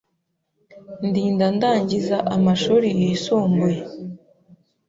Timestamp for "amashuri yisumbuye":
2.35-3.79